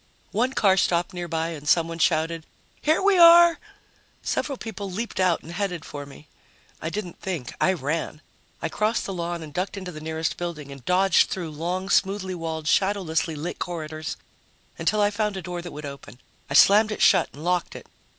One 0.31 0.53
car 0.53 0.77
stopped 0.77 1.13
nearby 1.13 1.49
and 1.49 1.67
someone 1.67 1.99
shouted, 1.99 2.47
"Here 2.81 3.03
we 3.03 3.19
are!" 3.19 3.59
Several 4.23 4.57
people 4.57 4.89
leaped 4.89 5.19
out 5.19 5.43
and 5.43 5.51
headed 5.51 5.85
for 5.85 6.07
me. 6.07 6.27
I 6.81 6.89
didn't 6.89 7.19
think. 7.21 7.53
I 7.63 7.73
ran. 7.73 8.23
I 8.63 8.67
crossed 8.67 9.05
the 9.05 9.13
lawn 9.13 9.43
and 9.43 9.53
ducked 9.53 9.77
into 9.77 9.91
the 9.91 10.01
nearest 10.01 10.37
building 10.37 10.71
and 10.71 10.83
dodged 10.85 11.29
through 11.29 11.51
long, 11.51 11.87
smoothly 11.91 12.33
walled, 12.33 12.65
shadowlessly 12.65 13.35
lit 13.35 13.59
corridors 13.59 14.17
until 14.75 15.01
I 15.01 15.11
found 15.11 15.37
a 15.37 15.41
door 15.43 15.61
that 15.61 15.71
would 15.71 15.85
open. 15.85 16.19
I 16.49 16.55
slammed 16.55 16.91
it 16.91 17.03
shut 17.03 17.29
and 17.33 17.43
locked 17.43 17.75
it. 17.75 17.85